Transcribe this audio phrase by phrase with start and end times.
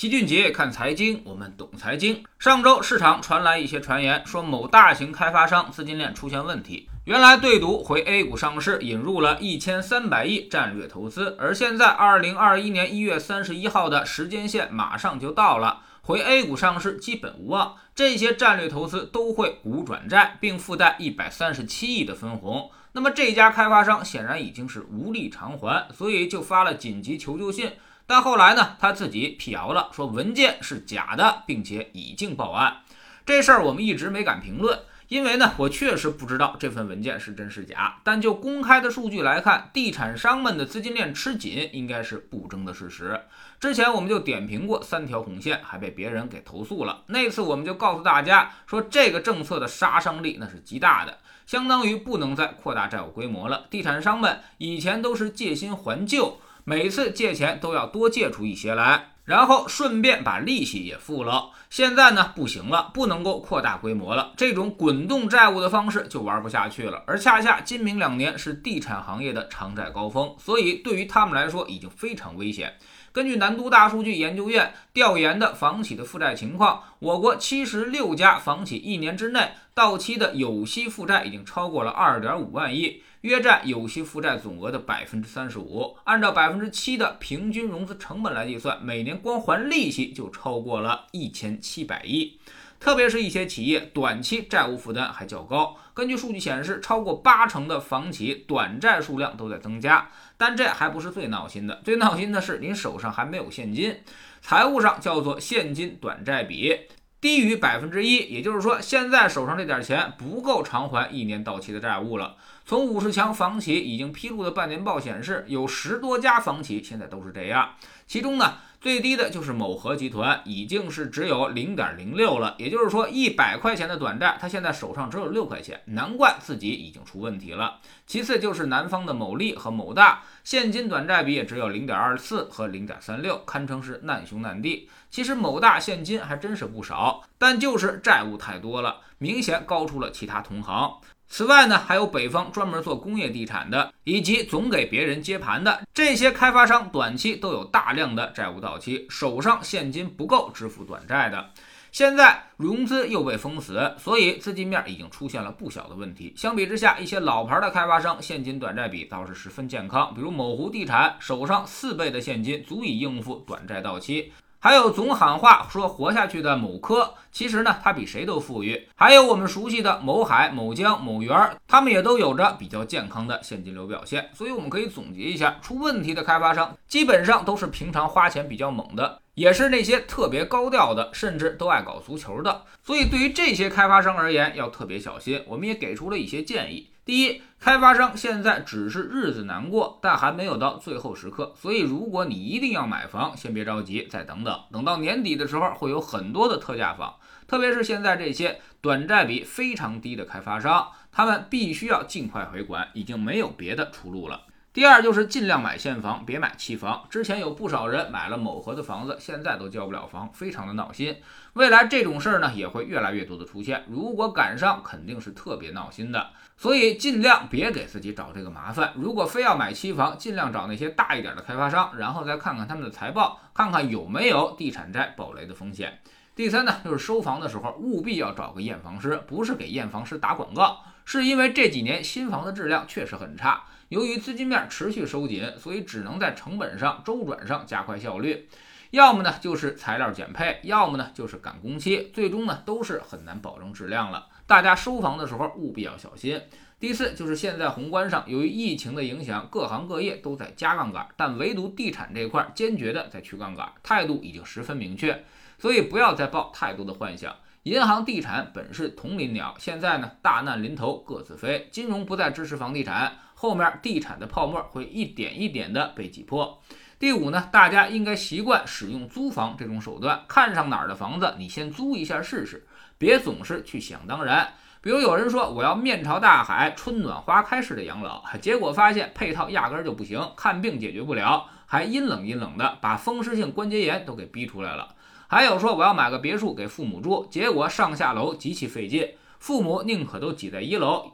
[0.00, 2.24] 齐俊杰看财经，我们懂财经。
[2.38, 6.88] 上周市场传来一些传言，说某大型开发商资金链出现问题。
[7.04, 17.74] 原来对赌回 A 股上市，引入了一千三百亿战略投资，而现在二零二一年一月三十一号的时间线马上就到了，回 A 股上市基本无望。
[17.94, 22.70] 这些战略投资都会股转债，并附带一百三十七亿的分红。
[22.92, 27.72] 那么这家开发商显然已经是无力偿还，所以就发了紧急求救信。
[28.10, 32.78] 但后来呢，他自己辟谣了，说文件是假的，并且已经报案。
[33.24, 38.00] 这事儿我们一直没敢评论，因为呢，我确实不知道这份文件是真是假。
[38.02, 43.20] 但就公开的数据来看，地产商们的资金链吃紧，应该是不争的事实。
[43.60, 47.04] 之前我们就点评过三条红线，还被别人给投诉了。
[47.06, 53.66] 那次我们就告诉大家说，这个政策的杀伤力那是极大的，相当于不能再扩大债务规模了。
[53.70, 56.40] 地产商们以前都是借新还旧。
[56.64, 61.50] 每次借钱都要多借出一些来，然后顺便把利息也付了。
[61.68, 67.02] 现在呢不行了，不能够扩大规模了，这种滚动债务的方式就玩不下去了。
[67.06, 72.74] 而恰恰今明两年是地产行业的偿债高峰，所以对于他们来说已经非常危险。
[73.12, 83.02] 根据南都大数据研究院调研的房企的负债情况，我国七十六家房企一年之内到期的有息负债已经超过了二点五万亿。
[83.22, 92.40] 约占有息负债总额的百分之三十五，按照百分之七的平均融资成本来计算，每年光还利息就超过了一千七百亿。
[92.78, 95.76] 特别是一些企业短期债务负担还较高。
[95.92, 100.08] 根据数据显示，超过八成的房企短债数量都在增加。
[100.38, 104.00] 但这还不是最闹心的，最闹心的是您手上还没有现金，
[104.40, 106.74] 财务上叫做现金短债比。
[107.20, 112.36] 低于百分之一，也就是说，现在手上这点钱不够偿还一年到期的债务了。
[112.70, 117.70] 从五十强房企已经披露的半年报显示，有十多家房企现在都是这样。
[118.06, 122.54] 其中呢，最低的就是某和集团，已经是只有零点零六了。
[122.58, 127.80] 也就是说，一百块钱的短债，他现在手上只有六块钱，难怪自己已经出问题了。
[128.06, 134.88] 其次就是南方的某利和某大，现金短债比也只有零点二四和零点三六，堪称是难兄难弟。
[135.10, 141.00] 其实某大现金还真是不少，但就是债务太多了，明显高出了其他同行。
[141.32, 151.50] 此外呢，还有北方专门做工业地产的，以及总给别人接盘的这些开发商，短期都有大量的债务到期，手上现金不够支付短债的。
[151.92, 156.32] 现在融资又被封死，所以资金面已经出现了不小的问题。
[156.36, 164.32] 相比之下，一些老牌的开发商现金短债比倒是十分健康，比如某湖地产，手上四倍的现金足以应付短债到期。
[164.62, 168.86] 还有总喊话说活下去的某科，其实呢，它比谁都富裕。
[168.94, 174.28] 还有我们熟悉的某海、某江、某园，他们也都有着比较健康的现金流表现。
[174.34, 182.64] 所以我们可以总结一下，出问题的开发商基本上都是平常花钱比较猛的，也是那些特别高调的，甚至都爱搞足球的。
[182.84, 185.42] 所以对于这些开发商而言，要特别小心。
[185.46, 186.89] 我们也给出了一些建议。
[187.04, 191.52] 第一，开发商现在只是日子难过，但还没有到最后时刻。
[191.56, 197.16] 所以，如果你一定要买房，先别着急，再等等，等到年底的时候，会有很多的特价房。
[197.48, 204.42] 特别是现在这些短债比非常低的开发商，他们必须要尽快回款，已经没有别的出路了。
[204.72, 207.04] 第二，就是尽量买现房，别买期房。
[207.10, 211.16] 之前有不少人买了某河的房子，现在都交不了房，非常的闹心。
[211.54, 213.84] 未来这种事儿呢，也会越来越多的出现。
[213.88, 216.28] 如果赶上，肯定是特别闹心的。
[216.56, 218.92] 所以尽量别给自己找这个麻烦。
[218.94, 225.98] 如果非要买期房，尽量找那些大一点的开发商，然后再看看他们的财报，看看有没有地产债暴雷的风险。
[226.36, 230.80] 第三呢，就是收房的时候务必要找个验房师，不是给验房师打广告，
[231.12, 233.64] 是因为这几年新房的质量确实很差。
[233.88, 238.48] 由于资金面持续收紧，所以只能在成本上、周转上加快效率。
[238.92, 244.28] 要么呢就是材料减配，要么呢就是赶工期，最终呢都是很难保证质量了。
[244.46, 246.40] 大家收房的时候务必要小心。
[246.78, 255.24] 第四就是现在宏观上由于疫情的影响，各行各业都在加杠杆，但唯独地产这块坚决的在去杠杆，态度已经十分明确。
[255.58, 257.34] 所以不要再抱太多的幻想。
[257.64, 266.62] 银行、地产本是同林鸟，现在呢大难临头各自飞，金融不再支持房地产，后面地产的泡沫会一点一点的被挤破。
[266.98, 272.66] 第五呢，大家应该习惯使用租房这种手段，看上哪儿的房子，你先租一下试试。
[272.96, 284.94] 别总是去想当然，比如有人说我要面朝大海、春暖花开式的养老，结果发现配套压根就不行，看病解决不了，还阴冷阴冷的，把风湿性关节炎都给逼出来了。
[285.30, 291.12] 还有说我要买个别墅给父母住，结果上下楼极其费劲，父母宁可都挤在一楼。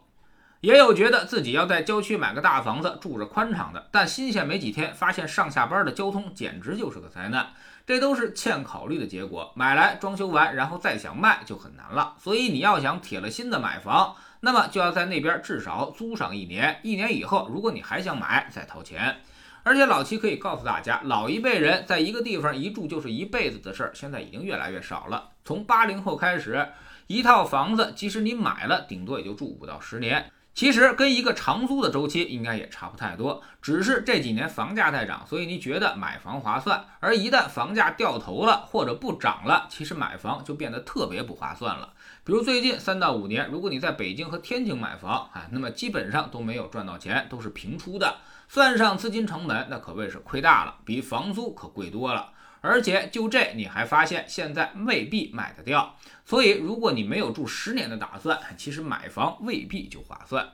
[0.62, 7.52] 也有觉得自己要在郊区买个大房子住着宽敞的，但新鲜没几天，发现上下班的交通简直就是个灾难。
[7.86, 9.52] 这都是欠考虑的结果。
[9.54, 12.14] 买来装修完，然后再想卖就很难了。
[12.18, 16.80] 所以你要想铁了心的买房，那么就要在那边至少租上一年。
[16.82, 19.18] 一年以后，如果你还想买，再掏钱。
[19.66, 25.30] 而且老齐可以告诉大家，老一辈人在一个地方一住就是一辈子的事儿，现在已经越来越少了。
[25.44, 26.68] 从八零后开始，
[27.08, 30.30] 一套房子即使你买了，顶多也就住五到十年。
[30.54, 36.84] 其实跟一个长租的周期应该也差不太多，只是这几年房价在涨，所以你觉得买房划算。
[37.00, 41.92] 而一旦房价掉头了或者不涨了，其实买房就变得特别不划算了。
[42.26, 48.16] 比如最近三到五年，如果你在北京和天津买房啊，那么基本上都没有赚到钱，都是平出的，
[48.48, 52.32] 算上资金成本，那可谓是亏大了，比房租可贵多了。
[52.62, 55.94] 而且就这，你还发现现在未必卖得掉。
[56.24, 60.48] 所以，如果你没有住十年的打算，其实买房未必就划算。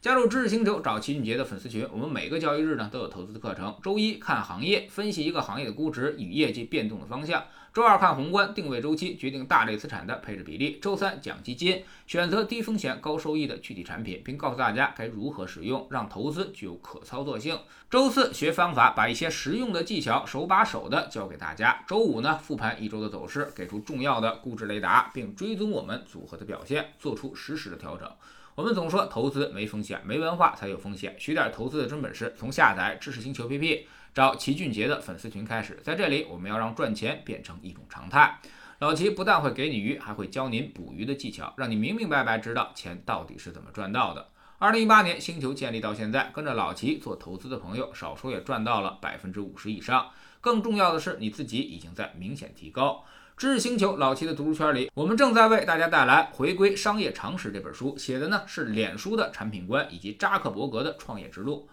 [0.00, 1.84] 加入知识星球，找齐俊杰的粉丝群。
[1.90, 3.76] 我们每个交易日呢都有投资的课程。
[3.82, 7.42] 周一看行业，分析一个行业的估值与业绩变动的方向。
[7.76, 10.78] 周二看宏观，定位周期，决定大类资产的配置比例。
[10.80, 17.60] 周三讲基金，选择低风险高收益的具体产品，并告诉大家该如何使用，让投资具有可操作性。
[17.90, 21.84] 周四学方法，把一些实用的技巧手把手的教给大家。
[21.86, 28.10] 周五呢复盘一周的走势，给出重要的估值雷达，并追踪我们组合的表现，做出实时的调整。
[28.54, 31.14] 我们总说投资没风险，没文化才有风险。
[31.18, 35.78] 学点投资的真本事，从下载知识星球 P P 找齐俊杰的粉丝群开始。
[35.82, 38.40] 在这里，我们要让赚钱变成一种常态。
[38.78, 44.26] 老齐不但会给你鱼，还会教您捕鱼的技巧，让你明明白白知道钱到底是怎么赚到的。
[44.56, 50.08] 二零一八年星球建立到现在，跟着老齐做投资的朋友，少说也赚到了百分之五十以上。
[50.40, 53.04] 更重要的是，你自己已经在明显提高。
[53.36, 61.68] 知识星球老齐的读书圈里，我们正在为大家带来《回归商业常识》这本书，写的呢是脸书的产品观以及扎克伯格的创业之路。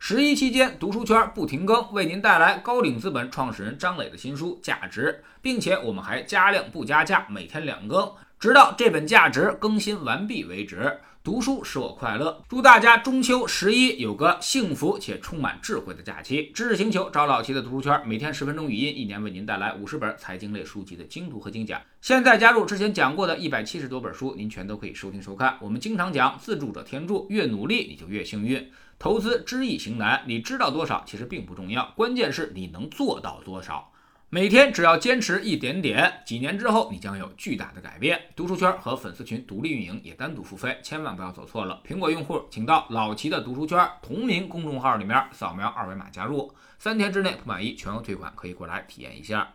[0.00, 11.00] 十一期间，读书圈不停更，为您带来高瓴资本创始人张磊的新书《价值》，并且我们还加量不加价，每天两更，直到这本《价值》更新完毕为止。
[11.28, 16.50] 读书使我快乐，祝大家中秋十一有个幸福且充满智慧的假期。
[16.54, 21.78] 知识星球找老齐的读书圈，每天十分钟语音，一年为您带来五十本财经类书籍的精读和精讲。
[22.00, 25.58] 现在加入之前讲过的一百七十多本书，您全都可以收听收看。
[25.60, 28.66] 我们经常讲自助者天助，越努力你就越幸运。
[28.98, 33.92] 投资知易行难，你知道多少其实并不重要，关键是你能做到多少。
[34.30, 38.20] 每天只要坚持一点点，几年之后你将有巨大的改变。
[38.36, 41.80] 读书圈和粉丝群独立运营，也单独付费，千万不要走错了。
[41.82, 49.48] 苹果用户请到老齐的读书圈同名公众号里面扫描二维码加入，三天之内不满意全额退款，可以过来体验一下。